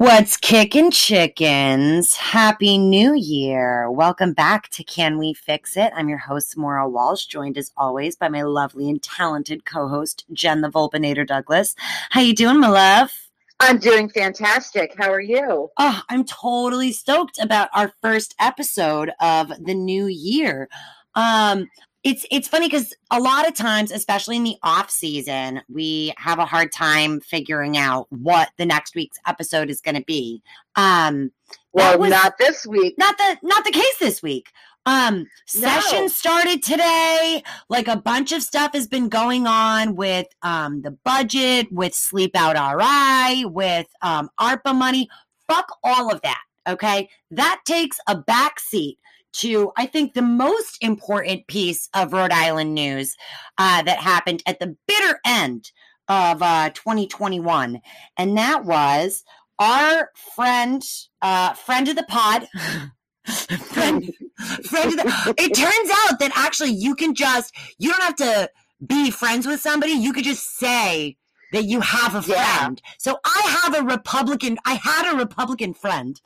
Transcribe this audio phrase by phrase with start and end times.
[0.00, 2.16] What's kicking chickens?
[2.16, 3.90] Happy New Year.
[3.90, 5.92] Welcome back to Can We Fix It?
[5.94, 10.62] I'm your host, Moira Walsh, joined as always by my lovely and talented co-host, Jen
[10.62, 11.74] the Volpinator Douglas.
[12.08, 13.10] How you doing, my love?
[13.60, 14.94] I'm doing fantastic.
[14.96, 15.68] How are you?
[15.76, 20.70] Oh, I'm totally stoked about our first episode of the new year.
[21.14, 21.68] Um,
[22.02, 26.38] it's it's funny because a lot of times especially in the off season we have
[26.38, 30.42] a hard time figuring out what the next week's episode is going to be.
[30.76, 31.30] Um
[31.72, 32.94] well was, not this week.
[32.98, 34.50] Not the not the case this week.
[34.86, 36.08] Um session no.
[36.08, 37.42] started today.
[37.68, 42.32] Like a bunch of stuff has been going on with um the budget with sleep
[42.34, 45.08] out ri with um arpa money.
[45.48, 47.08] Fuck all of that okay?
[47.30, 48.98] That takes a back seat
[49.34, 53.16] to, I think, the most important piece of Rhode Island news
[53.58, 55.70] uh, that happened at the bitter end
[56.08, 57.80] of uh, 2021.
[58.16, 59.24] And that was
[59.58, 60.82] our friend,
[61.22, 62.48] uh, friend of the pod.
[63.60, 64.12] friend,
[64.64, 68.50] friend of the, it turns out that actually you can just, you don't have to
[68.84, 69.92] be friends with somebody.
[69.92, 71.16] You could just say,
[71.52, 72.80] that you have a friend.
[72.84, 72.92] Yeah.
[72.98, 76.20] So I have a Republican, I had a Republican friend,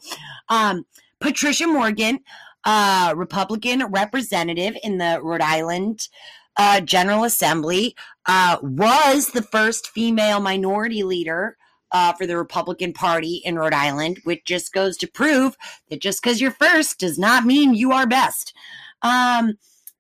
[0.49, 0.85] um,
[1.21, 2.21] Patricia Morgan,
[2.65, 6.09] uh, Republican representative in the Rhode Island
[6.57, 11.57] uh, General Assembly, uh, was the first female minority leader
[11.93, 15.57] uh, for the Republican Party in Rhode Island, which just goes to prove
[15.89, 18.55] that just because you're first does not mean you are best.
[19.03, 19.55] Um,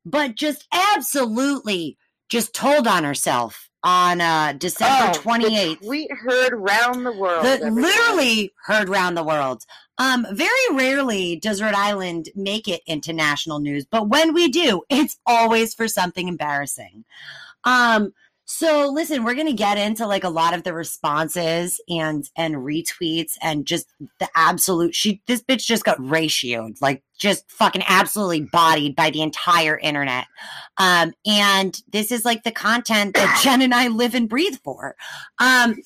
[0.04, 1.96] but just absolutely
[2.28, 5.86] just told on herself on uh, December oh, 28th.
[5.86, 7.44] We heard round the world.
[7.44, 9.62] The, literally heard round the world.
[9.98, 14.82] Um, very rarely does Rhode Island make it into national news, but when we do,
[14.90, 17.04] it's always for something embarrassing.
[17.64, 18.12] Um,
[18.46, 22.56] so listen, we're going to get into like a lot of the responses and and
[22.56, 23.86] retweets and just
[24.20, 29.22] the absolute she this bitch just got ratioed, like just fucking absolutely bodied by the
[29.22, 30.26] entire internet.
[30.76, 34.94] Um and this is like the content that Jen and I live and breathe for.
[35.38, 35.76] Um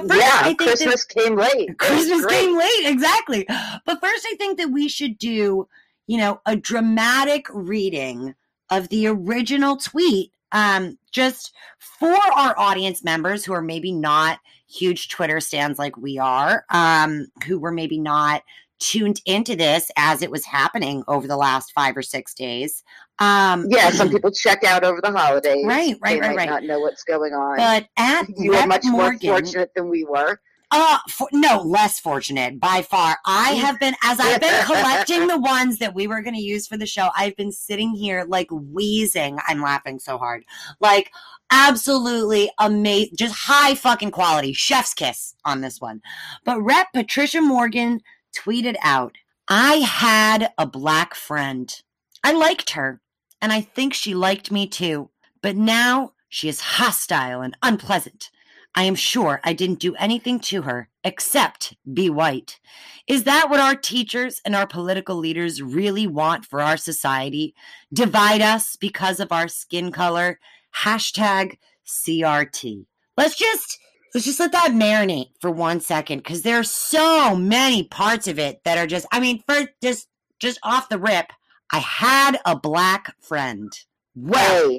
[0.00, 1.78] but first, yeah, I think Christmas that, came late.
[1.78, 3.46] Christmas came late, exactly.
[3.46, 5.68] But first, I think that we should do,
[6.06, 8.34] you know, a dramatic reading
[8.70, 14.38] of the original tweet um, just for our audience members who are maybe not
[14.68, 18.42] huge Twitter stands like we are, um, who were maybe not
[18.78, 22.82] tuned into this as it was happening over the last five or six days.
[23.18, 25.64] Um, yeah, some people check out over the holidays.
[25.66, 26.48] Right, right, they right, right.
[26.48, 27.56] Not know what's going on.
[27.56, 30.40] But at you Rep were much Morgan, more fortunate than we were.
[30.70, 33.16] Uh, for, no, less fortunate by far.
[33.24, 36.66] I have been, as I've been collecting the ones that we were going to use
[36.66, 39.38] for the show, I've been sitting here like wheezing.
[39.46, 40.44] I'm laughing so hard.
[40.80, 41.12] Like,
[41.52, 44.52] absolutely amazing, just high fucking quality.
[44.52, 46.02] Chef's kiss on this one.
[46.44, 48.00] But Rep Patricia Morgan
[48.36, 49.14] tweeted out,
[49.48, 51.74] I had a black friend.
[52.22, 53.00] I liked her,
[53.40, 55.10] and I think she liked me too.
[55.42, 58.30] But now she is hostile and unpleasant.
[58.74, 62.58] I am sure I didn't do anything to her except be white.
[63.06, 67.54] Is that what our teachers and our political leaders really want for our society?
[67.92, 70.40] Divide us because of our skin color?
[70.74, 72.86] Hashtag CRT.
[73.16, 73.78] Let's just
[74.14, 78.38] let's just let that marinate for one second because there are so many parts of
[78.38, 80.08] it that are just I mean, first just
[80.38, 81.32] just off the rip,
[81.70, 83.72] I had a black friend.
[84.14, 84.70] Well,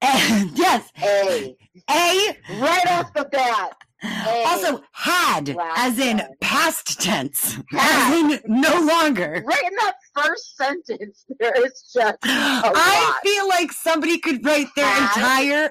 [0.00, 0.46] hey.
[0.54, 0.90] yes.
[1.02, 1.56] A.
[1.90, 2.36] A.
[2.58, 3.76] Right off the bat.
[4.02, 4.44] A.
[4.46, 8.14] Also, had, as in past tense, had.
[8.14, 9.42] as in no longer.
[9.46, 12.18] Right in that first sentence, there is just.
[12.24, 15.16] I feel like somebody could write their had.
[15.16, 15.70] entire,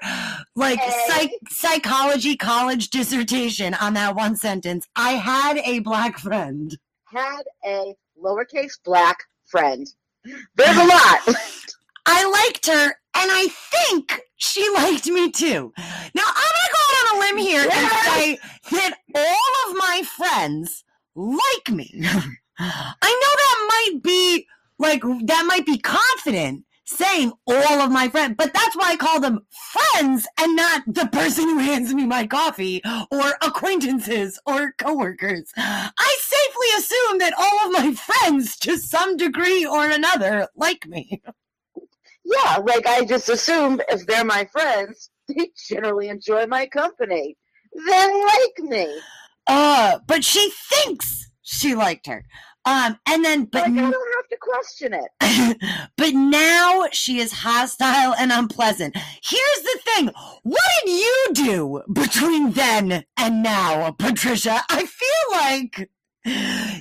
[0.55, 4.87] like, psych- psychology college dissertation on that one sentence.
[4.95, 6.77] I had a black friend.
[7.05, 9.87] Had a lowercase black friend.
[10.55, 11.19] There's a lot.
[12.05, 12.93] I liked her, and
[13.31, 15.73] I think she liked me too.
[15.77, 16.48] Now I'm gonna go out
[17.09, 18.39] on a limb here and say
[18.71, 20.83] that all of my friends
[21.15, 21.91] like me.
[22.59, 24.47] I know that might be
[24.77, 29.19] like that might be confident saying all of my friends, but that's why I call
[29.19, 32.81] them friends and not the person who hands me my coffee
[33.11, 35.51] or acquaintances or coworkers.
[35.55, 41.21] I safely assume that all of my friends, to some degree or another, like me.
[42.25, 47.37] yeah, like I just assume if they're my friends, they generally enjoy my company.
[47.87, 48.99] They like me.
[49.47, 52.25] Uh, but she thinks she liked her.
[52.65, 55.89] Um, and then, but like, I don't have to question it.
[55.97, 58.95] but now she is hostile and unpleasant.
[58.95, 60.09] Here's the thing:
[60.43, 64.61] what did you do between then and now, Patricia?
[64.69, 65.89] I feel like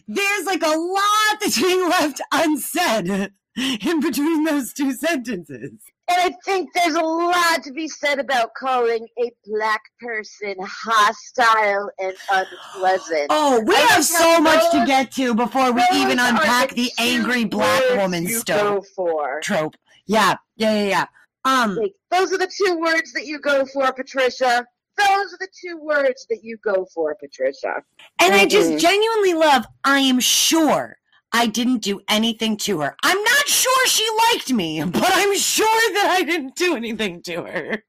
[0.06, 5.72] There's like a lot that's being left unsaid in between those two sentences.
[6.10, 11.90] And I think there's a lot to be said about calling a black person hostile
[11.98, 13.26] and unpleasant.
[13.28, 17.02] Oh, we I have so much to get to before we even unpack the two
[17.02, 19.40] angry black woman you stove go for.
[19.42, 19.74] trope.
[20.06, 21.06] Yeah, yeah, yeah, yeah.
[21.44, 24.64] Um, Like, those are the two words that you go for, Patricia.
[24.96, 27.82] Those are the two words that you go for, Patricia.
[28.20, 29.66] and I just genuinely love.
[29.84, 30.96] I am sure
[31.32, 32.96] I didn't do anything to her.
[33.02, 37.42] I'm not sure she liked me, but I'm sure that I didn't do anything to
[37.42, 37.82] her.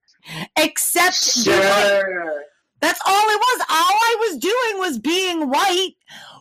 [0.57, 1.15] Except.
[1.15, 2.43] Sure.
[2.81, 3.65] That's all it was.
[3.69, 5.95] All I was doing was being white.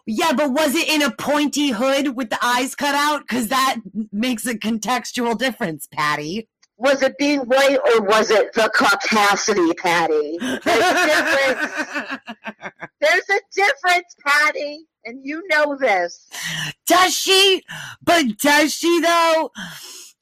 [0.07, 3.23] Yeah, but was it in a pointy hood with the eyes cut out?
[3.29, 3.77] Because that
[4.13, 6.49] makes a contextual difference, Patty.
[6.79, 10.39] Was it being white or was it the capacity, Patty?
[10.41, 12.23] There's difference.
[13.11, 16.29] There's a difference, Patty, and you know this.
[16.87, 17.63] does she?
[18.03, 19.51] But does she though?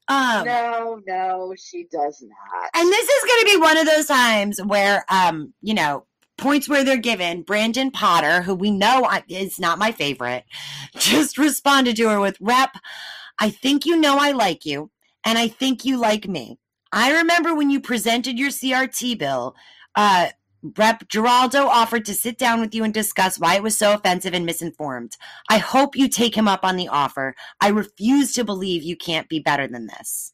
[0.09, 2.71] Um, No, no, she does not.
[2.75, 6.07] and this is going to be one of those times where, um, you know,
[6.39, 7.43] points where they're given.
[7.43, 10.45] Brandon Potter, who we know is not my favorite,
[10.97, 12.77] just responded to her with, "Rep,
[13.41, 14.91] I think you know I like you,
[15.25, 16.59] and I think you like me.
[16.93, 19.57] I remember when you presented your CRT bill."
[19.97, 20.29] Uh,
[20.63, 24.35] Rep Geraldo offered to sit down with you and discuss why it was so offensive
[24.35, 25.17] and misinformed.
[25.49, 27.35] I hope you take him up on the offer.
[27.61, 30.33] I refuse to believe you can't be better than this.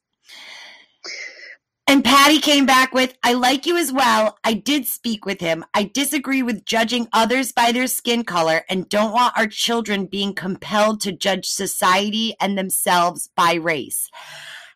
[1.88, 4.38] And Patty came back with, I like you as well.
[4.44, 5.64] I did speak with him.
[5.74, 10.32] I disagree with judging others by their skin color and don't want our children being
[10.32, 14.08] compelled to judge society and themselves by race.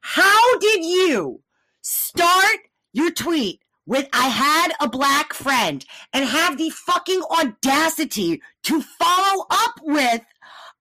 [0.03, 1.43] How did you
[1.81, 2.59] start
[2.93, 9.47] your tweet with I had a black friend and have the fucking audacity to follow
[9.50, 10.23] up with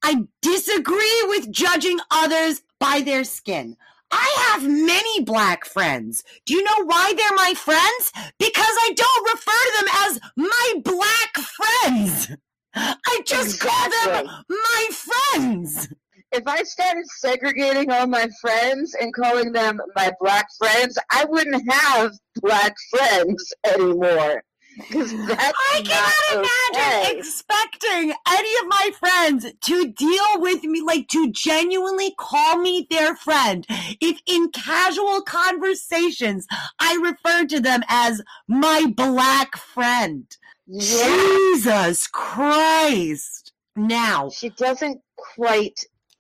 [0.04, 3.76] I disagree with judging others by their skin.
[4.12, 6.24] I have many black friends.
[6.46, 8.12] Do you know why they're my friends?
[8.38, 12.38] Because I don't refer to them as my black friends.
[12.76, 15.88] I just call them my friends.
[16.36, 21.72] If I started segregating all my friends and calling them my black friends, I wouldn't
[21.72, 22.12] have
[22.42, 24.44] black friends anymore.
[24.92, 31.08] That's I cannot not imagine expecting any of my friends to deal with me, like
[31.10, 33.66] to genuinely call me their friend.
[34.02, 36.46] If in casual conversations
[36.82, 40.26] I refer to them as my black friend.
[40.68, 43.54] Yeah, Jesus Christ.
[43.78, 45.80] Now, she doesn't quite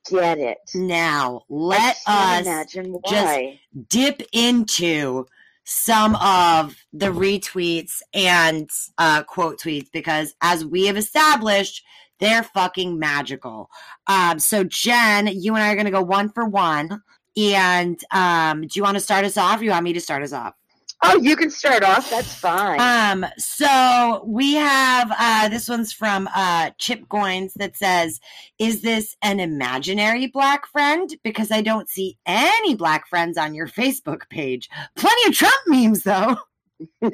[0.10, 0.57] get it.
[0.74, 2.46] now, let us
[3.07, 3.40] just
[3.90, 5.25] dip into
[5.66, 11.84] some of the retweets and uh, quote tweets because, as we have established,
[12.19, 13.69] they're fucking magical.
[14.07, 17.01] Um, so, Jen, you and I are going to go one for one.
[17.38, 19.60] And um, do you want to start us off?
[19.60, 20.54] Or you want me to start us off?
[21.04, 22.10] Oh, you can start off.
[22.10, 22.80] That's fine.
[22.80, 28.20] Um, so we have uh this one's from uh Chip Goins that says,
[28.60, 31.14] Is this an imaginary black friend?
[31.24, 34.70] Because I don't see any black friends on your Facebook page.
[34.96, 36.38] Plenty of Trump memes though.
[37.02, 37.12] and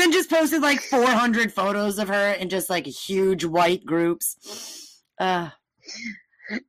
[0.00, 5.00] then just posted like 400 photos of her in just like huge white groups.
[5.18, 5.50] Uh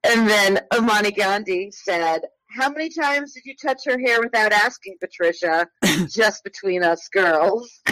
[0.03, 2.21] and then Amani Gandhi said,
[2.55, 5.67] How many times did you touch her hair without asking, Patricia?
[6.07, 7.81] Just between us girls.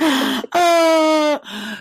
[0.00, 1.38] uh,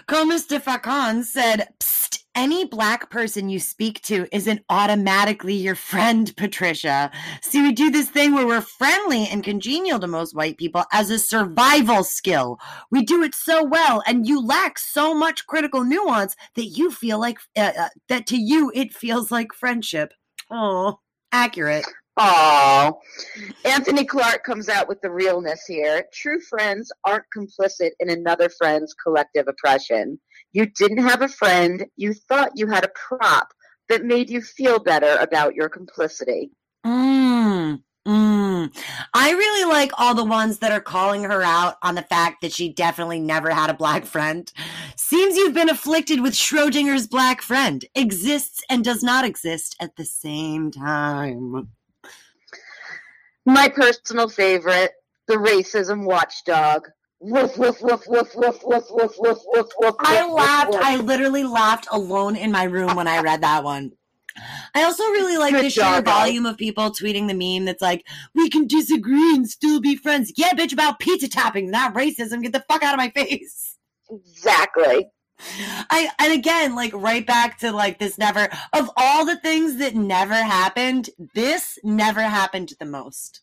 [0.07, 7.09] Comme Fakan said, Psst, any black person you speak to isn't automatically your friend, Patricia.
[7.41, 11.09] See, we do this thing where we're friendly and congenial to most white people as
[11.09, 12.59] a survival skill.
[12.91, 17.19] We do it so well, and you lack so much critical nuance that you feel
[17.19, 20.13] like, uh, uh, that to you, it feels like friendship.
[20.51, 20.99] Oh,
[21.31, 21.85] accurate.
[22.17, 22.99] Oh,
[23.65, 26.05] Anthony Clark comes out with the realness here.
[26.11, 30.19] True friends aren't complicit in another friend's collective oppression.
[30.51, 33.49] You didn't have a friend, you thought you had a prop
[33.89, 36.51] that made you feel better about your complicity.
[36.85, 38.83] Mm, mm.
[39.13, 42.51] I really like all the ones that are calling her out on the fact that
[42.51, 44.51] she definitely never had a black friend.
[44.95, 47.85] Seems you've been afflicted with Schrodinger's black friend.
[47.95, 51.69] Exists and does not exist at the same time.
[53.47, 54.91] My personal favorite,
[55.27, 56.89] the racism watchdog.
[57.21, 60.73] Woof, woof, woof, woof, woof, woof, woof, woof, woof, woof, I laughed.
[60.73, 60.81] woof.
[60.83, 63.93] I literally laughed alone in my room when I read that one.
[64.75, 68.05] I also really like Good the sheer volume of people tweeting the meme that's like,
[68.35, 70.33] we can disagree and still be friends.
[70.35, 72.43] Yeah, bitch, about pizza toppings, not racism.
[72.43, 73.77] Get the fuck out of my face.
[74.11, 75.07] Exactly.
[75.39, 79.95] I and again, like right back to like this never of all the things that
[79.95, 83.41] never happened, this never happened the most.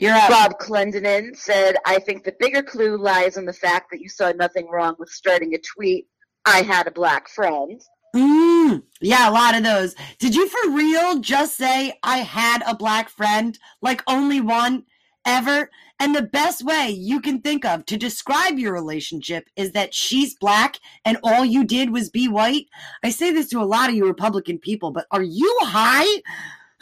[0.00, 0.28] You're up.
[0.28, 4.32] Bob Clendenin said, I think the bigger clue lies in the fact that you saw
[4.32, 6.06] nothing wrong with starting a tweet.
[6.44, 7.80] I had a black friend.
[8.14, 9.94] Mm, yeah, a lot of those.
[10.18, 13.58] Did you for real just say I had a black friend?
[13.82, 14.84] Like only one
[15.26, 15.70] ever?
[16.04, 20.34] And the best way you can think of to describe your relationship is that she's
[20.34, 22.66] black and all you did was be white.
[23.02, 26.20] I say this to a lot of you Republican people, but are you high?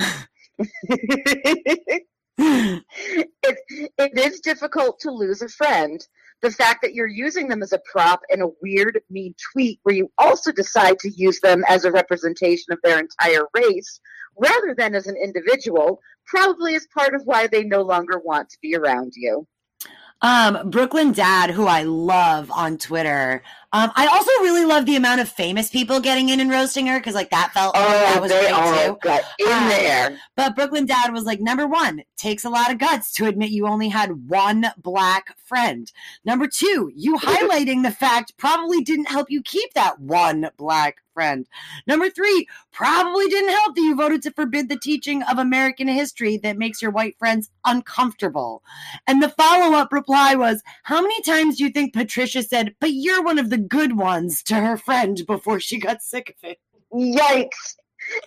[0.59, 2.05] it,
[3.97, 6.05] it is difficult to lose a friend.
[6.41, 9.95] The fact that you're using them as a prop in a weird, mean tweet where
[9.95, 14.01] you also decide to use them as a representation of their entire race
[14.39, 18.59] rather than as an individual probably is part of why they no longer want to
[18.63, 19.47] be around you.
[20.23, 23.43] Um, Brooklyn Dad, who I love on Twitter.
[23.75, 26.99] Um, I also really love the amount of famous people getting in and roasting her
[26.99, 28.99] because like that felt oh, that was they great all too.
[29.03, 30.19] got in Um, there.
[30.37, 33.67] But Brooklyn Dad was like, number one, takes a lot of guts to admit you
[33.67, 35.91] only had one black friend.
[36.25, 41.47] Number two, you highlighting the fact probably didn't help you keep that one black friend.
[41.87, 46.39] Number three, probably didn't help that you voted to forbid the teaching of American history
[46.39, 48.63] that makes your white friends uncomfortable.
[49.07, 52.93] And the follow up reply was, How many times do you think Patricia said, but
[52.93, 56.59] you're one of the good ones to her friend before she got sick of it?
[56.93, 57.77] Yikes.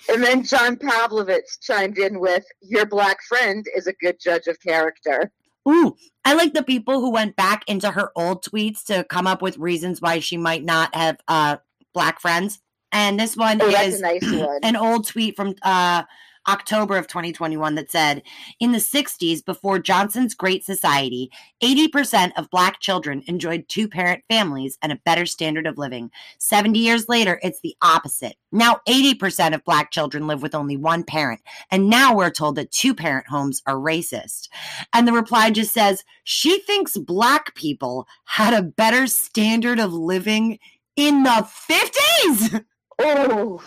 [0.10, 4.60] And then John Pavlovitz chimed in with, Your black friend is a good judge of
[4.62, 5.32] character.
[5.68, 9.42] Ooh, I like the people who went back into her old tweets to come up
[9.42, 11.58] with reasons why she might not have uh,
[11.94, 12.60] black friends.
[12.92, 14.60] And this one Oh, that's is a nice one.
[14.64, 16.04] an old tweet from uh,
[16.48, 18.24] October of 2021 that said
[18.60, 21.30] In the 60s, before Johnson's Great Society,
[21.64, 26.12] 80% of black children enjoyed two parent families and a better standard of living.
[26.40, 28.36] 70 years later, it's the opposite.
[28.52, 31.42] Now, 80% of black children live with only one parent.
[31.72, 34.50] And now we're told that two parent homes are racist.
[34.94, 40.60] And the reply just says, She thinks black people had a better standard of living
[40.96, 42.64] in the 50s.
[43.00, 43.62] Oh,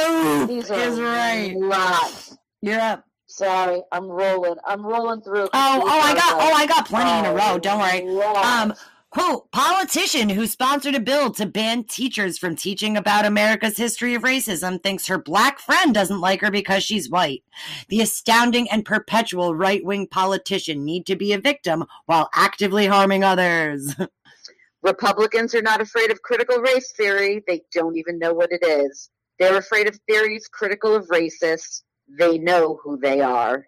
[0.00, 1.54] Oh, these is are right.
[1.56, 2.36] lots.
[2.60, 3.04] You're up.
[3.26, 4.56] Sorry, I'm rolling.
[4.64, 5.44] I'm rolling through.
[5.44, 7.54] Oh, oh, I got, oh, I got plenty in a row.
[7.54, 8.02] Oh, Don't worry.
[8.02, 8.46] lots.
[8.46, 8.74] Um,
[9.10, 14.22] quote: Politician who sponsored a bill to ban teachers from teaching about America's history of
[14.22, 17.44] racism thinks her black friend doesn't like her because she's white.
[17.88, 23.94] The astounding and perpetual right-wing politician need to be a victim while actively harming others.
[24.82, 27.42] Republicans are not afraid of critical race theory.
[27.46, 29.10] They don't even know what it is.
[29.38, 31.82] They're afraid of theories critical of racists.
[32.18, 33.66] They know who they are.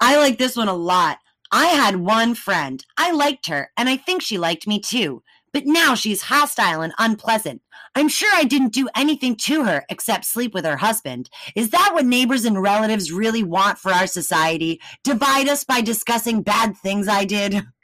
[0.00, 1.18] I like this one a lot.
[1.52, 2.84] I had one friend.
[2.96, 5.22] I liked her, and I think she liked me too.
[5.52, 7.62] But now she's hostile and unpleasant.
[7.96, 11.28] I'm sure I didn't do anything to her except sleep with her husband.
[11.56, 14.80] Is that what neighbors and relatives really want for our society?
[15.02, 17.62] Divide us by discussing bad things I did?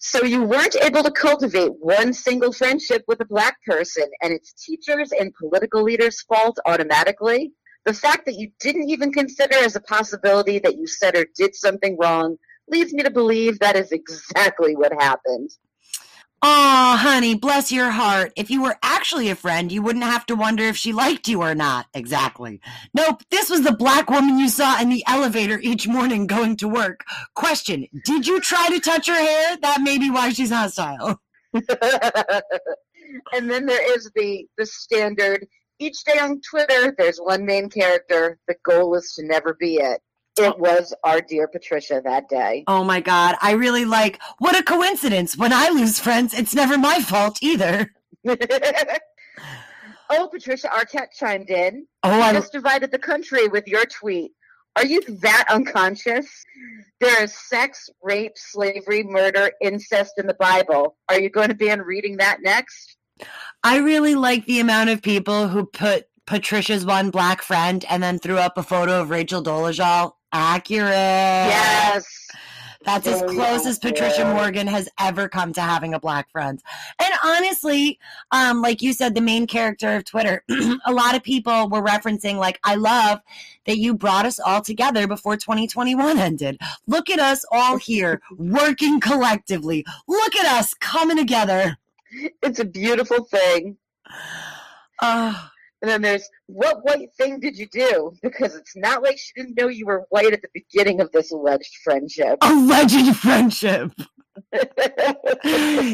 [0.00, 4.52] So you weren't able to cultivate one single friendship with a black person, and it's
[4.52, 7.52] teachers and political leaders' fault automatically.
[7.84, 11.54] The fact that you didn't even consider as a possibility that you said or did
[11.54, 12.36] something wrong
[12.68, 15.50] leads me to believe that is exactly what happened.
[16.44, 18.32] Aw, honey, bless your heart.
[18.34, 21.40] If you were actually a friend, you wouldn't have to wonder if she liked you
[21.40, 21.86] or not.
[21.94, 22.60] Exactly.
[22.92, 26.66] Nope, this was the black woman you saw in the elevator each morning going to
[26.66, 27.04] work.
[27.36, 29.56] Question Did you try to touch her hair?
[29.62, 31.20] That may be why she's hostile.
[31.54, 31.62] and
[33.48, 35.46] then there is the the standard
[35.78, 38.38] each day on Twitter there's one main character.
[38.48, 40.00] The goal is to never be it.
[40.38, 40.58] It oh.
[40.58, 42.64] was our dear Patricia that day.
[42.66, 45.36] Oh my God, I really like, what a coincidence.
[45.36, 47.92] When I lose friends, it's never my fault either.
[48.26, 48.36] oh,
[50.30, 51.86] Patricia Arquette chimed in.
[52.02, 54.32] Oh, I, just divided the country with your tweet.
[54.76, 56.26] Are you that unconscious?
[57.00, 60.96] There is sex, rape, slavery, murder, incest in the Bible.
[61.10, 62.96] Are you going to be on reading that next?
[63.62, 68.18] I really like the amount of people who put Patricia's one black friend and then
[68.18, 70.12] threw up a photo of Rachel Dolezal.
[70.32, 70.92] Accurate.
[70.92, 72.22] Yes.
[72.84, 74.24] That's as Very close as Patricia.
[74.24, 76.60] Morgan has ever come to having a black friend.
[76.98, 77.98] And honestly,
[78.32, 80.42] um, like you said, the main character of Twitter,
[80.86, 83.20] a lot of people were referencing, like, I love
[83.66, 86.58] that you brought us all together before 2021 ended.
[86.86, 89.84] Look at us all here working collectively.
[90.08, 91.76] Look at us coming together.
[92.42, 93.76] It's a beautiful thing.
[95.04, 95.50] Oh,
[95.82, 98.12] And then there's, what white thing did you do?
[98.22, 101.32] Because it's not like she didn't know you were white at the beginning of this
[101.32, 102.38] alleged friendship.
[102.40, 103.90] Alleged friendship.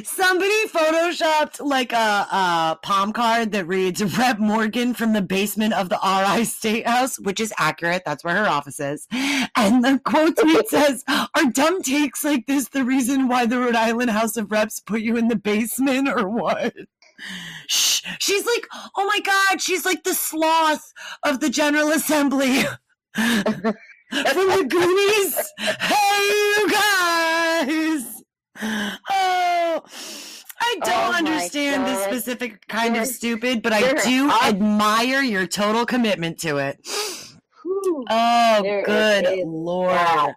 [0.04, 5.88] Somebody photoshopped like a, a palm card that reads Rep Morgan from the basement of
[5.88, 8.02] the RI State House, which is accurate.
[8.04, 9.08] That's where her office is.
[9.56, 13.74] And the quote tweet says, Are dumb takes like this the reason why the Rhode
[13.74, 16.74] Island House of Reps put you in the basement or what?
[17.66, 18.02] Shh.
[18.20, 20.92] She's like, oh my God, she's like the sloth
[21.24, 22.62] of the General Assembly.
[23.14, 25.52] From the Goonies.
[25.58, 28.22] Hey, you guys.
[29.10, 29.82] Oh,
[30.60, 35.22] I don't Oh understand this specific kind of You're- stupid, but I do up- admire
[35.22, 36.78] your total commitment to it.
[37.62, 38.04] Whew.
[38.10, 39.90] Oh, There good lord.
[39.90, 40.34] that.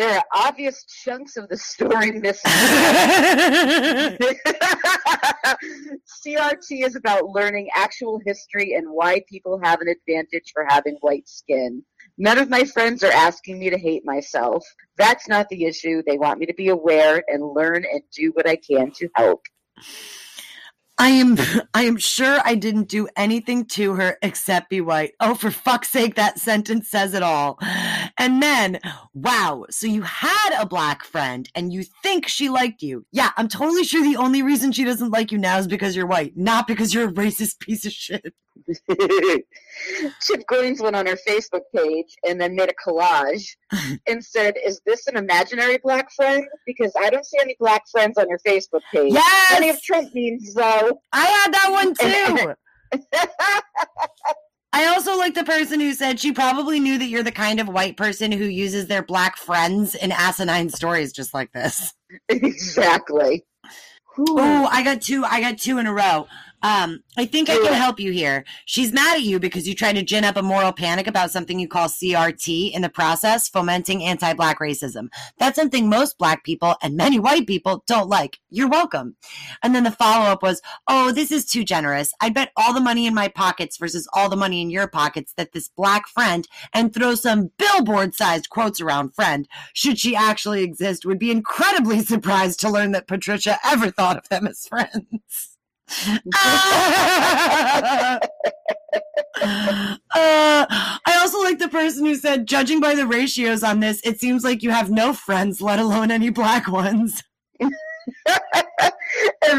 [0.00, 2.50] There are obvious chunks of the story missing.
[6.24, 11.28] CRT is about learning actual history and why people have an advantage for having white
[11.28, 11.84] skin.
[12.16, 14.64] None of my friends are asking me to hate myself.
[14.96, 16.02] That's not the issue.
[16.06, 19.42] They want me to be aware and learn and do what I can to help.
[21.00, 21.38] I am
[21.72, 25.14] I am sure I didn't do anything to her except be white.
[25.18, 27.58] Oh, for fuck's sake, that sentence says it all.
[28.18, 28.80] And then,
[29.14, 33.06] wow, so you had a black friend and you think she liked you.
[33.12, 36.06] Yeah, I'm totally sure the only reason she doesn't like you now is because you're
[36.06, 38.34] white, not because you're a racist piece of shit.
[40.20, 43.56] Chip Goins went on her Facebook page and then made a collage
[44.06, 46.44] and said, Is this an imaginary black friend?
[46.66, 49.14] Because I don't see any black friends on your Facebook page.
[49.48, 51.00] Plenty of Trump memes, though.
[51.12, 52.54] I had that one too.
[54.72, 57.68] I also like the person who said she probably knew that you're the kind of
[57.68, 61.92] white person who uses their black friends in asinine stories just like this.
[62.28, 63.44] exactly.
[64.18, 65.24] Oh, I got two.
[65.24, 66.26] I got two in a row.
[66.62, 68.44] Um, I think I can help you here.
[68.66, 71.58] She's mad at you because you tried to gin up a moral panic about something
[71.58, 75.08] you call CRT in the process, fomenting anti-black racism.
[75.38, 78.38] That's something most black people and many white people don't like.
[78.50, 79.16] You're welcome.
[79.62, 82.12] And then the follow-up was, "Oh, this is too generous.
[82.20, 85.32] I bet all the money in my pockets versus all the money in your pockets
[85.36, 91.06] that this black friend and throw some billboard-sized quotes around friend, should she actually exist,
[91.06, 95.49] would be incredibly surprised to learn that Patricia ever thought of them as friends."
[99.42, 104.20] Uh, I also like the person who said, judging by the ratios on this, it
[104.20, 107.22] seems like you have no friends, let alone any black ones.
[107.60, 107.72] and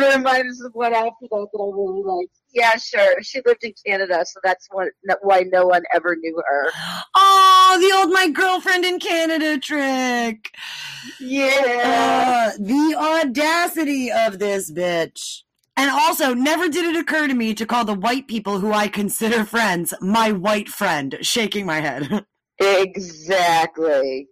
[0.01, 2.37] it reminds us of one after that that I really liked.
[2.53, 3.21] Yeah, sure.
[3.21, 4.89] She lived in Canada, so that's what,
[5.21, 6.71] why no one ever knew her.
[7.15, 10.53] Oh, the old my girlfriend in Canada trick.
[11.19, 12.51] Yeah.
[12.53, 15.43] Uh, the audacity of this bitch.
[15.77, 18.87] And also, never did it occur to me to call the white people who I
[18.87, 22.25] consider friends my white friend, shaking my head.
[22.63, 24.27] Exactly.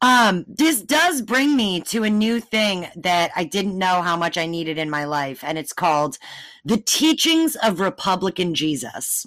[0.00, 4.38] Um, this does bring me to a new thing that I didn't know how much
[4.38, 6.16] I needed in my life, and it's called
[6.64, 9.26] The Teachings of Republican Jesus.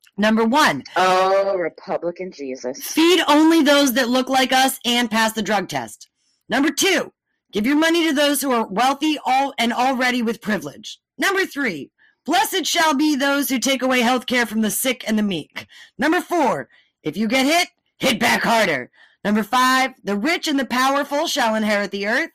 [0.16, 2.82] Number one, Oh, Republican Jesus.
[2.82, 6.08] feed only those that look like us and pass the drug test.
[6.48, 7.12] Number two,
[7.52, 10.98] give your money to those who are wealthy all and already with privilege.
[11.16, 11.90] Number three,
[12.24, 15.66] blessed shall be those who take away health care from the sick and the meek.
[15.98, 16.68] Number four,
[17.02, 18.90] if you get hit, hit back harder.
[19.24, 22.30] Number five, the rich and the powerful shall inherit the earth.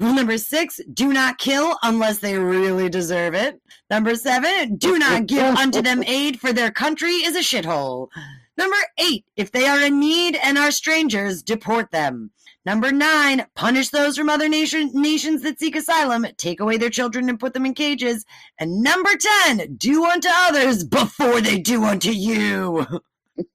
[0.00, 3.60] Rule number six, do not kill unless they really deserve it.
[3.90, 8.08] Number seven, do not give unto them aid, for their country is a shithole.
[8.56, 12.30] Number eight, if they are in need and are strangers, deport them.
[12.68, 17.30] Number nine, punish those from other nation, nations that seek asylum, take away their children
[17.30, 18.26] and put them in cages.
[18.58, 19.08] And number
[19.46, 22.86] 10, do unto others before they do unto you.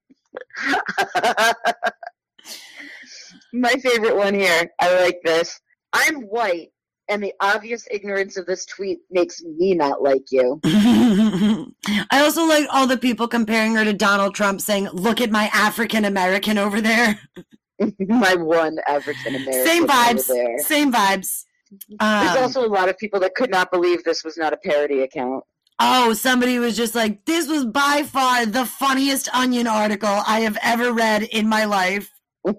[3.53, 4.71] My favorite one here.
[4.79, 5.61] I like this.
[5.93, 6.71] I'm white,
[7.07, 10.59] and the obvious ignorance of this tweet makes me not like you.
[10.65, 15.51] I also like all the people comparing her to Donald Trump saying, look at my
[15.53, 17.19] African American over there.
[17.99, 19.65] My one African American.
[19.65, 20.59] Same vibes.
[20.61, 21.45] Same vibes.
[21.89, 24.57] There's Um, also a lot of people that could not believe this was not a
[24.57, 25.43] parody account.
[25.79, 30.57] Oh, somebody was just like, this was by far the funniest Onion article I have
[30.61, 32.09] ever read in my life.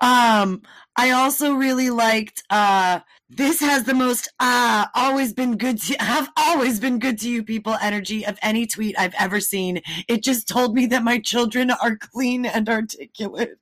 [0.00, 0.62] Um,
[0.96, 3.00] I also really liked uh
[3.36, 7.42] this has the most uh always been good to have always been good to you
[7.42, 9.80] people energy of any tweet I've ever seen.
[10.08, 13.58] It just told me that my children are clean and articulate.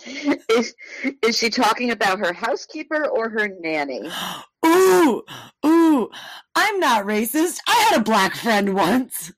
[0.07, 0.75] is
[1.23, 4.03] is she talking about her housekeeper or her nanny?
[4.67, 5.23] Ooh,
[5.67, 6.11] ooh,
[6.55, 7.59] I'm not racist.
[7.67, 9.33] I had a black friend once.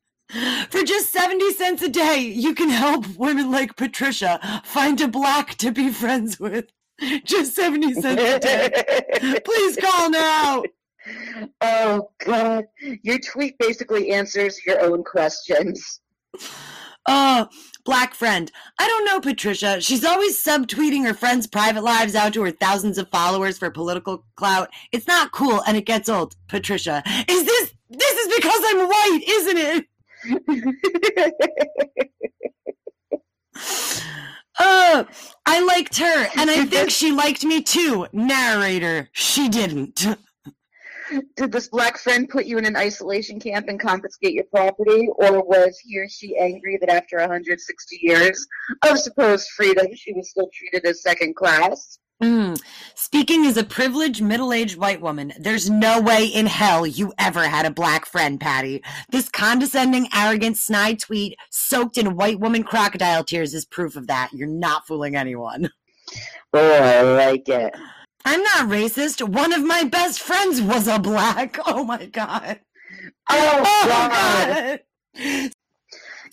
[0.71, 5.55] For just 70 cents a day, you can help women like Patricia find a black
[5.59, 6.67] to be friends with.
[7.25, 9.41] Just 70 cents a day.
[9.45, 10.63] Please call now.
[11.61, 12.65] Oh, God.
[13.03, 16.01] Your tweet basically answers your own questions.
[17.07, 17.49] Oh,
[17.85, 18.51] black friend.
[18.79, 19.81] I don't know Patricia.
[19.81, 24.25] She's always subtweeting her friends' private lives out to her thousands of followers for political
[24.37, 24.71] clout.
[24.91, 26.35] It's not cool and it gets old.
[26.49, 27.03] Patricia.
[27.29, 29.87] Is this this is because I'm white, isn't it?
[34.59, 35.07] Oh,
[35.47, 38.07] I liked her, and I think she liked me too.
[38.13, 40.07] Narrator, she didn't.
[41.37, 45.45] Did this black friend put you in an isolation camp and confiscate your property, or
[45.45, 48.47] was he or she angry that after 160 years
[48.83, 51.99] of supposed freedom, she was still treated as second class?
[52.23, 52.61] Mm.
[52.95, 57.45] Speaking as a privileged middle aged white woman, there's no way in hell you ever
[57.45, 58.83] had a black friend, Patty.
[59.11, 64.31] This condescending, arrogant, snide tweet soaked in white woman crocodile tears is proof of that.
[64.33, 65.69] You're not fooling anyone.
[66.53, 67.75] Oh, I like it.
[68.25, 69.27] I'm not racist.
[69.29, 71.59] One of my best friends was a black.
[71.67, 72.61] Oh my God.
[73.29, 74.81] Oh, oh God.
[75.17, 75.51] God.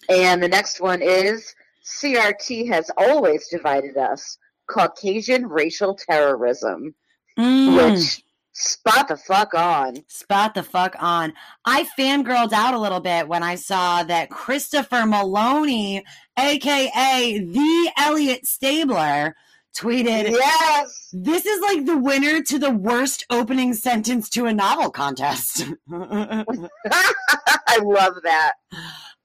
[0.09, 1.53] And the next one is
[1.85, 4.37] CRT has always divided us.
[4.67, 6.95] Caucasian racial terrorism,
[7.37, 7.75] mm.
[7.75, 9.97] which spot the fuck on.
[10.07, 11.33] Spot the fuck on.
[11.65, 16.03] I fangirled out a little bit when I saw that Christopher Meloni,
[16.37, 19.35] aka the Elliot Stabler,
[19.77, 24.89] tweeted, Yes, this is like the winner to the worst opening sentence to a novel
[24.91, 25.65] contest.
[25.91, 28.53] I love that.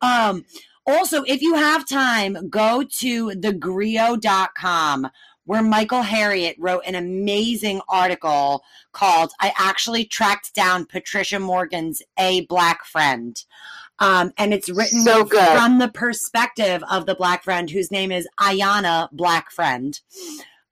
[0.01, 0.45] Um,
[0.87, 5.09] also, if you have time, go to thegrio.com
[5.47, 12.43] where Michael Harriot wrote an amazing article called I actually tracked down Patricia Morgan's A
[12.47, 13.43] Black Friend.
[13.99, 18.29] Um, and it's written so from the perspective of the black friend whose name is
[18.39, 19.99] Ayana Black Friend.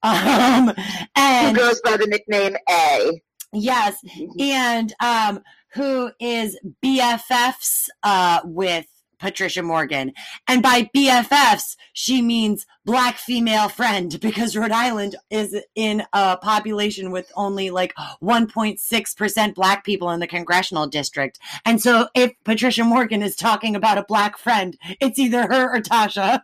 [0.02, 0.74] Um,
[1.16, 3.22] and who goes by the nickname A.
[3.52, 3.96] Yes.
[4.04, 4.40] Mm-hmm.
[4.40, 8.86] And um, who is BFFs uh, with
[9.18, 10.12] Patricia Morgan.
[10.48, 17.10] And by BFFs, she means black female friend because Rhode Island is in a population
[17.10, 21.38] with only like 1.6% black people in the congressional district.
[21.64, 25.80] And so if Patricia Morgan is talking about a black friend, it's either her or
[25.80, 26.42] Tasha.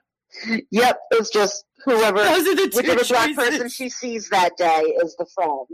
[0.70, 4.82] Yep, it's just whoever, Those are the two whichever black person she sees that day
[5.02, 5.66] is the friend.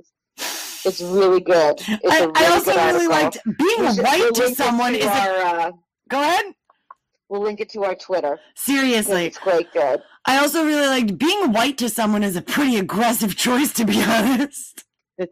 [0.87, 1.81] It's really good.
[1.81, 5.73] It's I, really I also really liked being white to someone is our, a, uh,
[6.09, 6.45] go ahead.
[7.29, 8.39] We'll link it to our Twitter.
[8.55, 9.27] Seriously.
[9.27, 10.03] It's quite good.
[10.27, 14.03] I also really liked being white to someone is a pretty aggressive choice, to be
[14.07, 14.85] honest.
[15.21, 15.27] oh,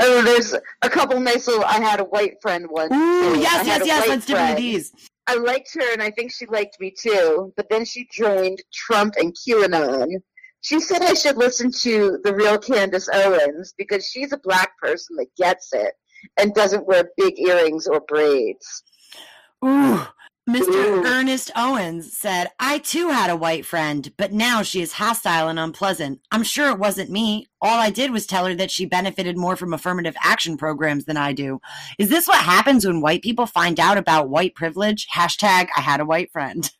[0.00, 1.64] there's a couple nice little.
[1.64, 2.92] I had a white friend once.
[2.92, 4.08] Ooh, yes, yes, yes.
[4.08, 4.92] Let's do these.
[5.26, 7.52] I liked her, and I think she liked me too.
[7.56, 10.20] But then she joined Trump and QAnon.
[10.62, 15.16] She said I should listen to the real Candace Owens because she's a black person
[15.16, 15.94] that gets it
[16.38, 18.82] and doesn't wear big earrings or braids.
[19.64, 20.06] Ooh.
[20.48, 20.68] Mr.
[20.68, 21.04] Ooh.
[21.04, 25.58] Ernest Owens said, I too had a white friend, but now she is hostile and
[25.58, 26.20] unpleasant.
[26.30, 27.48] I'm sure it wasn't me.
[27.60, 31.16] All I did was tell her that she benefited more from affirmative action programs than
[31.16, 31.60] I do.
[31.98, 35.08] Is this what happens when white people find out about white privilege?
[35.12, 36.70] Hashtag I had a white friend.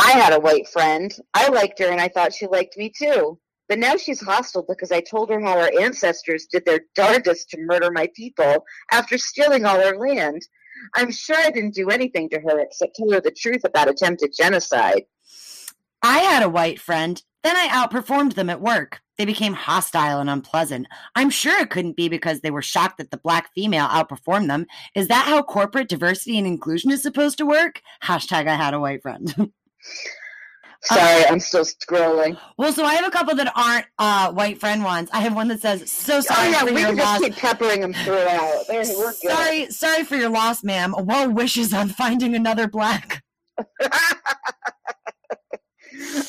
[0.00, 1.14] I had a white friend.
[1.34, 3.38] I liked her and I thought she liked me too.
[3.68, 7.60] But now she's hostile because I told her how our ancestors did their darndest to
[7.60, 10.42] murder my people after stealing all our land.
[10.94, 14.32] I'm sure I didn't do anything to her except tell her the truth about attempted
[14.36, 15.04] genocide.
[16.02, 17.22] I had a white friend.
[17.42, 19.00] Then I outperformed them at work.
[19.16, 20.86] They became hostile and unpleasant.
[21.14, 24.66] I'm sure it couldn't be because they were shocked that the black female outperformed them.
[24.94, 27.82] Is that how corporate diversity and inclusion is supposed to work?
[28.02, 29.52] Hashtag I had a white friend.
[30.82, 32.38] Sorry, I'm still scrolling.
[32.56, 35.10] Well, so I have a couple that aren't uh, white friend ones.
[35.12, 37.24] I have one that says, "So oh, sorry oh, yeah, for we your loss." Just
[37.24, 38.64] keep peppering them throughout.
[38.68, 39.30] There, we're good.
[39.30, 40.94] Sorry, sorry for your loss, ma'am.
[40.96, 43.22] Well wishes on finding another black.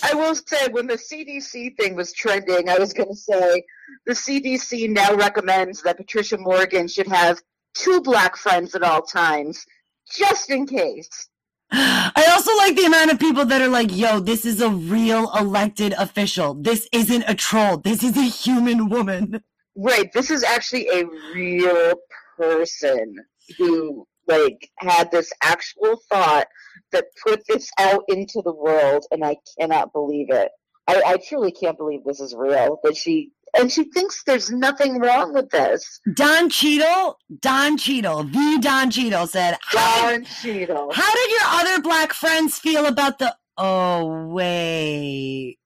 [0.03, 3.63] I will say, when the CDC thing was trending, I was going to say
[4.05, 7.41] the CDC now recommends that Patricia Morgan should have
[7.73, 9.65] two black friends at all times,
[10.13, 11.29] just in case.
[11.71, 15.31] I also like the amount of people that are like, yo, this is a real
[15.37, 16.53] elected official.
[16.53, 17.77] This isn't a troll.
[17.77, 19.41] This is a human woman.
[19.75, 20.11] Right.
[20.13, 21.93] This is actually a real
[22.37, 23.15] person
[23.57, 26.47] who like had this actual thought
[26.91, 30.51] that put this out into the world and I cannot believe it.
[30.87, 32.79] I, I truly can't believe this is real.
[32.83, 35.99] That she and she thinks there's nothing wrong with this.
[36.13, 40.91] Don Cheadle, Don Cheadle, the Don Cheadle said, how Don Cheadle.
[40.93, 43.35] How did your other black friends feel about the?
[43.57, 45.57] Oh wait.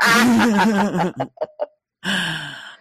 [0.00, 1.12] uh,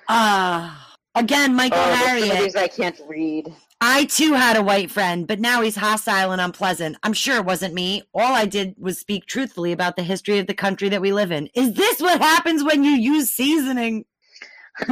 [1.16, 2.56] again, Michael oh, Harriot.
[2.56, 3.54] I can't read.
[3.82, 6.98] I too had a white friend, but now he's hostile and unpleasant.
[7.04, 8.04] I'm sure it wasn't me.
[8.14, 11.32] All I did was speak truthfully about the history of the country that we live
[11.32, 11.50] in.
[11.54, 14.06] Is this what happens when you use seasoning?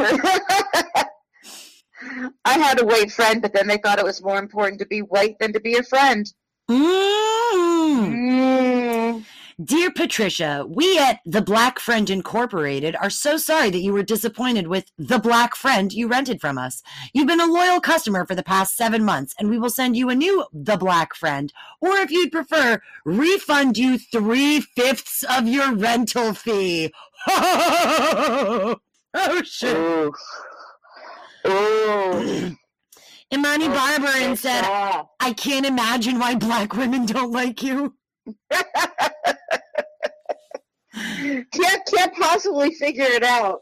[2.46, 5.02] I had a white friend, but then they thought it was more important to be
[5.02, 6.32] white than to be a friend.
[6.70, 8.14] Mm.
[8.14, 9.26] Mm.
[9.64, 14.68] Dear Patricia, we at The Black Friend Incorporated are so sorry that you were disappointed
[14.68, 16.82] with the black friend you rented from us.
[17.14, 20.10] You've been a loyal customer for the past seven months, and we will send you
[20.10, 25.72] a new The Black Friend, or if you'd prefer, refund you three fifths of your
[25.74, 26.92] rental fee.
[29.16, 29.76] oh, shit.
[29.76, 30.12] Ooh.
[31.48, 32.56] Ooh.
[33.34, 34.64] Imani oh, Barbarin said,
[35.20, 37.96] I can't imagine why black women don't like you.
[40.94, 43.62] can't can't possibly figure it out.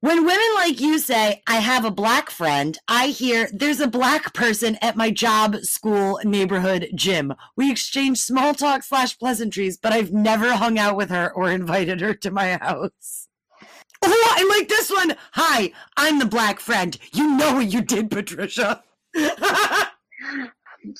[0.00, 4.34] When women like you say, I have a black friend, I hear there's a black
[4.34, 7.34] person at my job, school, neighborhood gym.
[7.56, 12.00] We exchange small talk slash pleasantries, but I've never hung out with her or invited
[12.02, 13.25] her to my house.
[14.02, 15.16] Oh, I like this one.
[15.32, 16.96] Hi, I'm the black friend.
[17.12, 18.82] You know what you did, Patricia.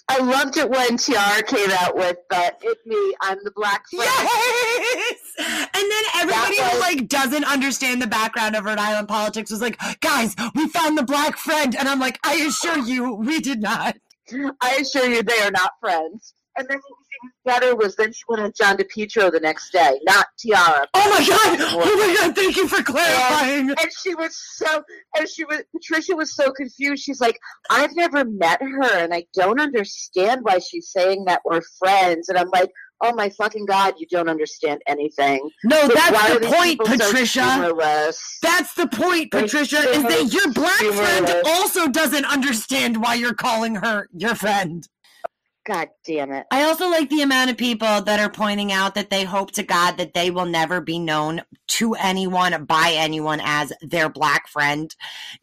[0.09, 4.05] I loved it when Tiara came out with uh, "It Me, I'm the Black Friend."
[4.05, 9.51] Yes, and then everybody was, who like doesn't understand the background of Rhode Island politics
[9.51, 13.41] was like, "Guys, we found the Black Friend," and I'm like, "I assure you, we
[13.41, 13.97] did not."
[14.61, 16.35] I assure you, they are not friends.
[16.57, 16.81] And then
[17.23, 20.87] was better was then she went on John DePetro the next day, not Tiara.
[20.95, 21.59] Oh my god!
[21.61, 22.35] Oh my god!
[22.35, 23.71] Thank you for clarifying.
[23.71, 24.83] And, and, she was so,
[25.17, 27.03] and she was Patricia was so confused.
[27.03, 27.39] She's like,
[27.71, 32.39] "I've never met her, and I don't understand why she's saying that we're friends." And
[32.39, 32.71] I'm like,
[33.03, 37.43] "Oh my fucking god, you don't understand anything." No, that's the point, Patricia.
[37.43, 39.79] So that's the point, Patricia.
[39.79, 44.87] Is that your black friend also doesn't understand why you're calling her your friend.
[45.67, 46.47] God damn it.
[46.53, 49.65] I also like the amount of people that are pointing out that they hope to
[49.65, 54.95] God that they will never be known to anyone by anyone as their black friend.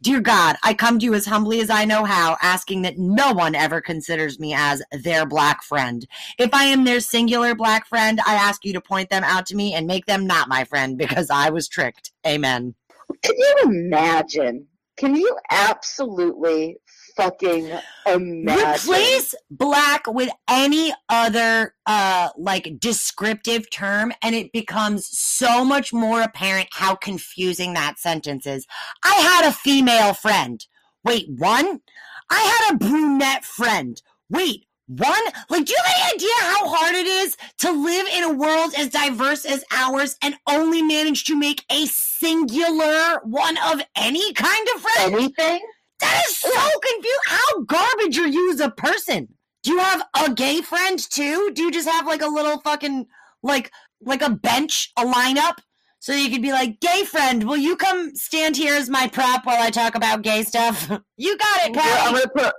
[0.02, 3.34] Dear God, I come to you as humbly as I know how, asking that no
[3.34, 6.08] one ever considers me as their black friend.
[6.40, 9.58] If I am their singular black friend, I ask you to point them out to
[9.58, 12.14] me and make them not my friend because I was tricked.
[12.26, 12.76] Amen.
[13.24, 14.68] Can you imagine?
[14.96, 16.78] Can you absolutely
[17.16, 17.72] fucking
[18.06, 18.94] imagine.
[18.94, 26.22] Replace black with any other uh like descriptive term and it becomes so much more
[26.22, 28.66] apparent how confusing that sentence is.
[29.04, 30.66] I had a female friend.
[31.04, 31.82] Wait, one?
[32.30, 34.02] I had a brunette friend.
[34.30, 35.22] Wait, one?
[35.50, 38.74] Like, do you have any idea how hard it is to live in a world
[38.78, 44.68] as diverse as ours and only manage to make a singular one of any kind
[44.76, 45.14] of friend?
[45.16, 45.62] Anything?
[46.04, 47.20] That is so confusing.
[47.26, 49.28] How garbage are you as a person?
[49.64, 51.52] Do you have a gay friend too?
[51.54, 53.08] Do you just have like a little fucking
[53.42, 55.58] like like a bench, a lineup?
[56.00, 59.46] So you could be like, gay friend, will you come stand here as my prop
[59.46, 60.90] while I talk about gay stuff?
[61.18, 62.08] you got it, Patty.
[62.08, 62.54] I'm gonna put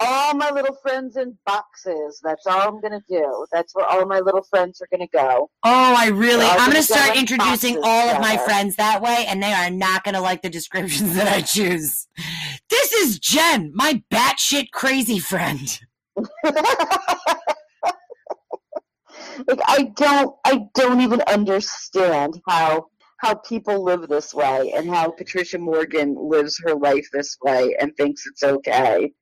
[0.00, 2.20] all my little friends in boxes.
[2.22, 3.46] That's all I'm gonna do.
[3.52, 5.50] That's where all my little friends are gonna go.
[5.64, 6.44] Oh, I really.
[6.44, 8.16] I'm gonna, gonna start introducing all together.
[8.16, 11.42] of my friends that way, and they are not gonna like the descriptions that I
[11.42, 12.06] choose.
[12.70, 15.80] This is Jen, my batshit crazy friend.
[16.44, 16.56] like
[19.66, 22.86] I don't, I don't even understand how
[23.18, 27.94] how people live this way and how Patricia Morgan lives her life this way and
[27.96, 29.12] thinks it's okay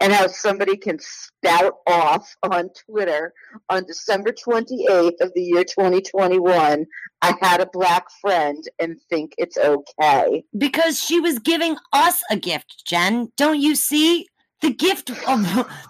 [0.00, 3.32] and how somebody can spout off on Twitter
[3.68, 6.86] on December 28th of the year 2021,
[7.22, 10.44] I had a black friend and think it's okay.
[10.56, 13.32] Because she was giving us a gift, Jen.
[13.36, 14.26] Don't you see?
[14.62, 15.42] The gift of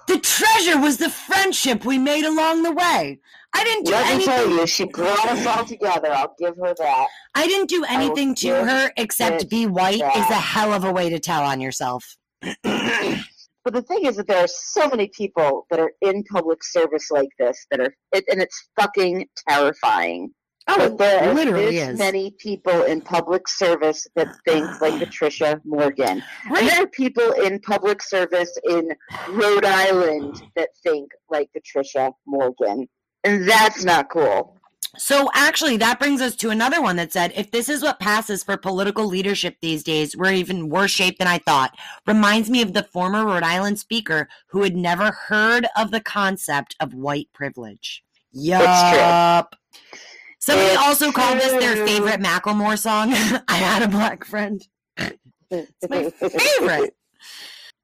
[0.09, 3.21] the treasure was the friendship we made along the way.
[3.55, 4.19] I didn't do Let anything.
[4.19, 6.13] me tell you, she brought us all together.
[6.13, 7.07] I'll give her that.
[7.35, 10.17] I didn't do anything to her except be white that.
[10.17, 12.17] is a hell of a way to tell on yourself.
[13.67, 17.11] But the thing is that there are so many people that are in public service
[17.11, 20.31] like this that are, it, and it's fucking terrifying.
[20.69, 21.99] Oh, there literally is.
[21.99, 26.23] many people in public service that think like Patricia Morgan.
[26.49, 26.61] Right.
[26.61, 28.93] And there are people in public service in
[29.31, 32.87] Rhode Island that think like Patricia Morgan.
[33.25, 34.56] And that's not cool.
[34.99, 38.43] So actually, that brings us to another one that said, if this is what passes
[38.43, 41.77] for political leadership these days, we're even worse shape than I thought.
[42.07, 46.77] Reminds me of the former Rhode Island speaker who had never heard of the concept
[46.81, 48.03] of white privilege.
[48.33, 49.55] Yup.
[50.39, 53.13] Somebody It's also called this their favorite Macklemore song.
[53.49, 54.67] I had a black friend.
[55.51, 56.95] It's my favorite.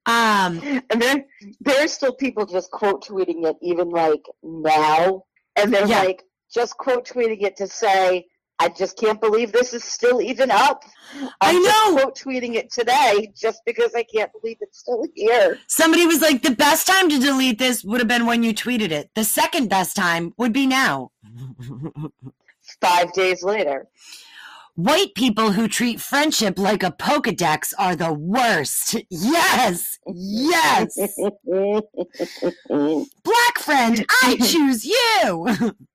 [0.07, 1.25] Um, And there,
[1.61, 5.25] there are still people just quote tweeting it even like now,
[5.57, 6.03] and they're Yeah.
[6.03, 6.22] like
[6.53, 8.27] just quote tweeting it to say,
[8.59, 10.85] "I just can't believe this is still even up."
[11.15, 11.97] I I'm just know.
[12.03, 15.59] quote tweeting it today just because I can't believe it's still here.
[15.67, 18.91] somebody was like, the best time to delete this would have been when you tweeted
[18.91, 19.11] it.
[19.15, 21.11] The second best time would be now.
[22.81, 23.88] Five days later,
[24.75, 28.97] White people who treat friendship like a Pokedex are the worst.
[29.11, 30.97] Yes, yes.
[32.69, 35.75] Black friend, I choose you.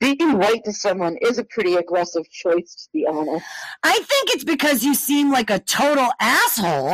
[0.00, 3.44] being white to someone is a pretty aggressive choice, to be honest.
[3.82, 6.90] I think it's because you seem like a total asshole.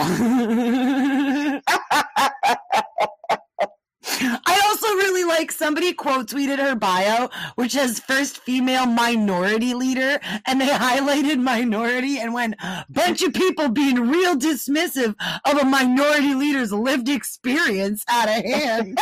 [4.04, 10.18] I also really like somebody quote tweeted her bio, which says first female minority leader,
[10.46, 12.56] and they highlighted minority and went,
[12.88, 18.98] bunch of people being real dismissive of a minority leader's lived experience out of hand.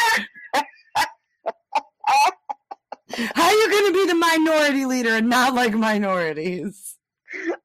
[3.12, 6.96] How are you going to be the minority leader and not like minorities?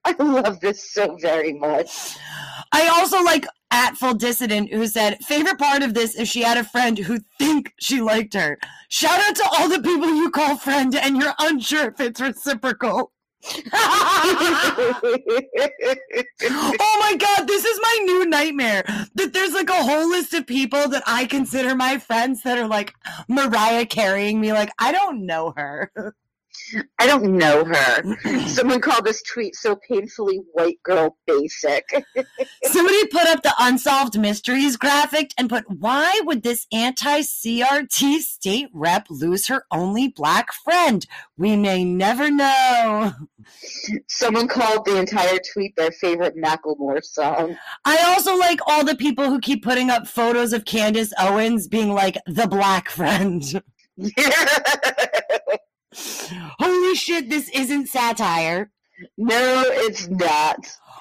[0.03, 2.17] I love this so very much.
[2.71, 6.57] I also like at full dissident who said favorite part of this is she had
[6.57, 8.57] a friend who think she liked her.
[8.89, 13.11] Shout out to all the people you call friend and you're unsure if it's reciprocal.
[13.73, 14.97] Oh
[16.99, 18.83] my god, this is my new nightmare.
[19.15, 22.67] That there's like a whole list of people that I consider my friends that are
[22.67, 22.93] like
[23.27, 24.53] Mariah carrying me.
[24.53, 25.91] Like, I don't know her.
[26.99, 28.47] I don't know her.
[28.47, 31.85] Someone called this tweet so painfully white girl basic.
[32.63, 38.69] Somebody put up the unsolved mysteries graphic and put, why would this anti CRT state
[38.73, 41.05] rep lose her only black friend?
[41.37, 43.13] We may never know.
[44.07, 47.57] Someone called the entire tweet their favorite Macklemore song.
[47.85, 51.93] I also like all the people who keep putting up photos of Candace Owens being
[51.93, 53.61] like the black friend.
[56.59, 58.71] Holy shit, this isn't satire.
[59.17, 60.57] no, it's not.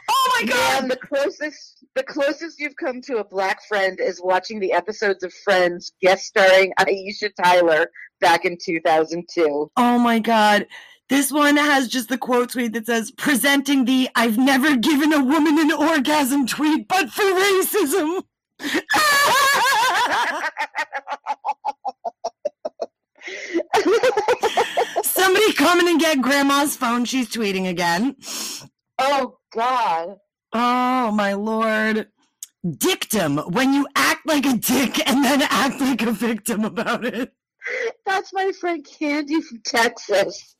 [0.09, 0.80] Oh my god!
[0.83, 5.22] Man, the closest the closest you've come to a black friend is watching the episodes
[5.22, 7.87] of Friends guest starring Aisha Tyler
[8.20, 9.70] back in 2002.
[9.76, 10.66] Oh my god.
[11.11, 15.22] This one has just the quote tweet that says, presenting the I've never given a
[15.22, 18.22] woman an orgasm tweet, but for racism.
[25.24, 27.06] Somebody come in and get grandma's phone.
[27.06, 28.14] She's tweeting again.
[28.98, 30.16] oh God.
[30.52, 32.08] Oh my lord.
[32.76, 37.32] Dictum when you act like a dick and then act like a victim about it.
[38.07, 40.57] That's my friend Candy from Texas.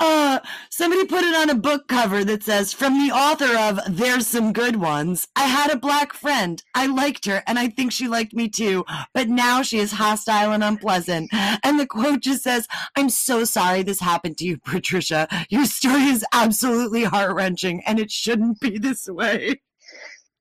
[0.00, 0.38] Uh,
[0.70, 4.52] somebody put it on a book cover that says, from the author of There's Some
[4.52, 5.28] Good Ones.
[5.36, 6.62] I had a black friend.
[6.74, 10.52] I liked her, and I think she liked me too, but now she is hostile
[10.52, 11.30] and unpleasant.
[11.32, 15.28] And the quote just says, I'm so sorry this happened to you, Patricia.
[15.50, 19.60] Your story is absolutely heart wrenching, and it shouldn't be this way.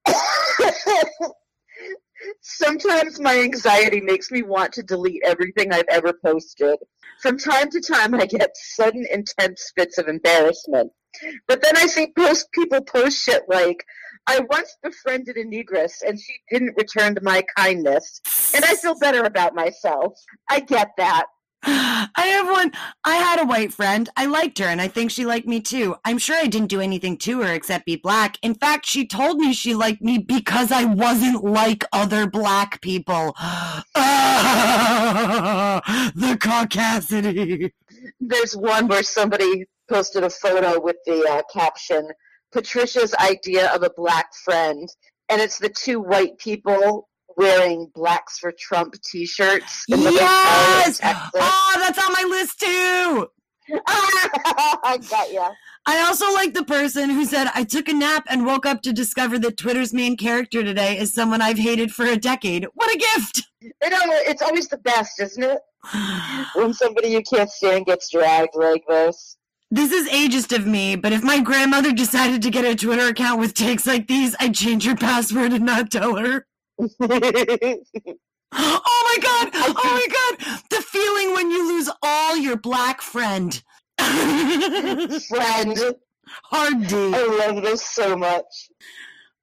[2.42, 6.78] Sometimes my anxiety makes me want to delete everything I've ever posted.
[7.22, 10.92] From time to time, I get sudden, intense fits of embarrassment.
[11.48, 13.84] But then I see post people post shit like,
[14.28, 18.22] I once befriended a negress and she didn't return to my kindness,
[18.54, 20.14] and I feel better about myself.
[20.50, 21.28] I get that.
[21.70, 22.72] I have one.
[23.04, 24.10] I had a white friend.
[24.16, 25.96] I liked her, and I think she liked me too.
[26.06, 28.38] I'm sure I didn't do anything to her except be black.
[28.42, 33.36] In fact, she told me she liked me because I wasn't like other black people.
[34.00, 35.82] Ah,
[36.16, 37.72] the caucasity.
[38.20, 42.10] There's one where somebody posted a photo with the uh, caption,
[42.52, 44.88] Patricia's idea of a black friend,
[45.30, 49.26] and it's the two white people wearing blacks for Trump the
[49.96, 51.00] hotel Yes!
[51.04, 53.28] Oh, that's on my list too.
[53.88, 55.52] I got ya.
[55.86, 58.94] I also like the person who said, I took a nap and woke up to
[58.94, 62.66] discover that Twitter's main character today is someone I've hated for a decade.
[62.74, 63.44] What a gift!
[63.62, 65.60] You know, it's always the best, isn't it?
[66.56, 69.38] When somebody you can't stand gets dragged like this.
[69.70, 73.40] This is ageist of me, but if my grandmother decided to get a Twitter account
[73.40, 76.46] with takes like these, I'd change her password and not tell her.
[78.54, 79.50] Oh my god!
[79.54, 80.62] Oh my god!
[80.70, 83.62] The feeling when you lose all your black friend.
[84.00, 85.78] Friend.
[86.46, 86.96] Hard D.
[87.14, 88.70] I love this so much.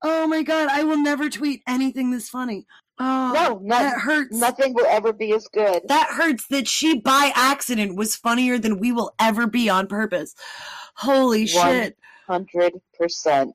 [0.03, 2.66] Oh my god, I will never tweet anything this funny.
[2.99, 4.37] Oh, No, not, that hurts.
[4.37, 5.82] nothing will ever be as good.
[5.89, 10.35] That hurts that she by accident was funnier than we will ever be on purpose.
[10.97, 11.47] Holy One.
[11.49, 11.97] shit.
[12.26, 13.55] Hundred percent.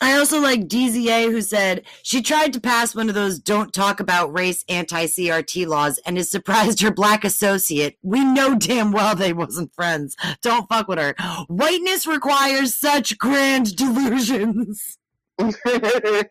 [0.00, 4.00] I also like DZA who said she tried to pass one of those don't talk
[4.00, 7.96] about race anti CRT laws and is surprised her black associate.
[8.02, 10.16] We know damn well they wasn't friends.
[10.42, 11.14] Don't fuck with her.
[11.48, 14.98] Whiteness requires such grand delusions.
[15.38, 16.24] I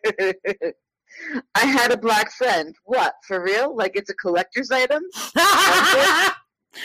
[1.56, 2.76] had a black friend.
[2.84, 3.76] What, for real?
[3.76, 5.04] Like it's a collector's item?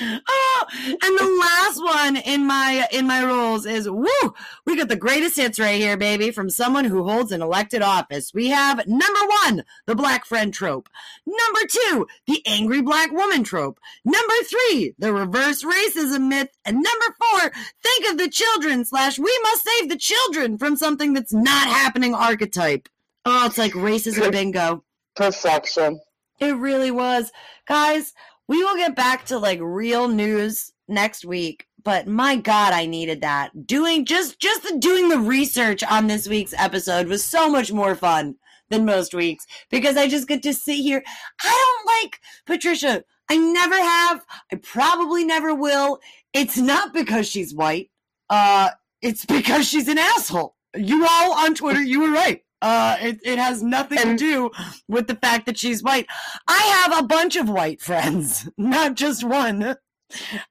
[0.01, 4.35] oh, and the last one in my in my rules is woo.
[4.67, 8.33] We got the greatest hits right here, baby, from someone who holds an elected office.
[8.35, 10.89] We have number one, the black friend trope.
[11.27, 13.81] Number two, the angry black woman trope.
[14.05, 16.49] Number three, the reverse racism myth.
[16.65, 21.13] And number four, think of the children slash we must save the children from something
[21.13, 22.89] that's not happening archetype.
[23.25, 24.85] Oh, it's like racism bingo.
[25.15, 26.01] Perfection.
[26.39, 27.31] It really was.
[27.67, 28.15] Guys,
[28.51, 33.21] we will get back to like real news next week, but my god, I needed
[33.21, 33.65] that.
[33.65, 37.95] Doing just just the, doing the research on this week's episode was so much more
[37.95, 38.35] fun
[38.69, 41.01] than most weeks because I just get to sit here.
[41.45, 43.05] I don't like Patricia.
[43.31, 44.27] I never have.
[44.53, 46.01] I probably never will.
[46.33, 47.89] It's not because she's white.
[48.29, 48.71] Uh
[49.01, 50.57] it's because she's an asshole.
[50.75, 52.43] You all on Twitter, you were right.
[52.63, 54.51] Uh, it, it has nothing to do
[54.89, 56.07] with the fact that she's white.
[56.47, 59.63] I have a bunch of white friends, not just one.
[59.63, 59.77] Uh,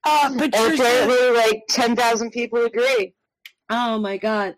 [0.06, 0.82] And Patricia.
[0.82, 3.14] apparently, like 10,000 people agree.
[3.70, 4.56] Oh my god.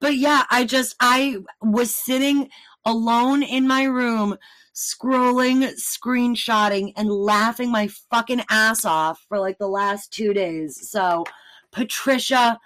[0.00, 2.48] But yeah, I just I was sitting
[2.84, 4.36] alone in my room
[4.74, 10.88] scrolling, screenshotting and laughing my fucking ass off for like the last 2 days.
[10.90, 11.24] So,
[11.72, 12.60] Patricia,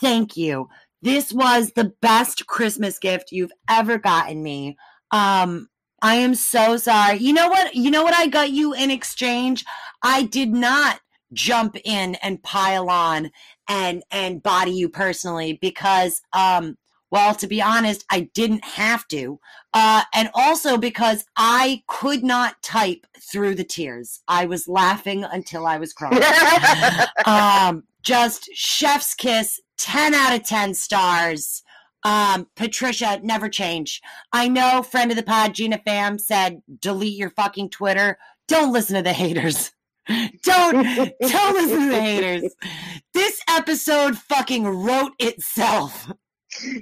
[0.00, 0.68] thank you.
[1.04, 4.76] This was the best Christmas gift you've ever gotten me.
[5.10, 5.68] Um
[6.02, 7.18] I am so sorry.
[7.18, 7.74] You know what?
[7.74, 9.64] You know what I got you in exchange?
[10.02, 11.00] I did not
[11.34, 13.30] jump in and pile on
[13.68, 16.76] and and body you personally because um
[17.10, 19.40] well to be honest i didn't have to
[19.72, 25.66] uh and also because i could not type through the tears i was laughing until
[25.66, 26.22] i was crying
[27.26, 31.62] um just chef's kiss 10 out of 10 stars.
[32.04, 34.00] Um patricia never change.
[34.32, 38.18] I know friend of the pod gina pham said delete your fucking twitter.
[38.46, 39.72] Don't listen to the haters.
[40.42, 42.54] Don't don't listen to the haters.
[43.14, 46.12] This episode fucking wrote itself.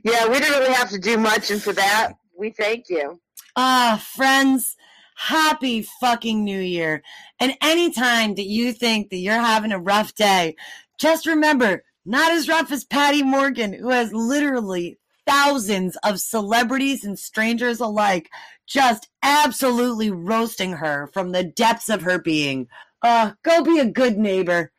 [0.05, 3.21] Yeah, we didn't really have to do much, and for that, we thank you.
[3.57, 4.77] Ah, friends,
[5.17, 7.03] happy fucking new year.
[7.39, 10.57] And anytime that you think that you're having a rough day,
[11.03, 17.19] just remember, not as rough as Patty Morgan, who has literally thousands of celebrities and
[17.19, 18.31] strangers alike
[18.69, 22.69] just absolutely roasting her from the depths of her being.
[23.03, 24.71] Uh, go be a good neighbor.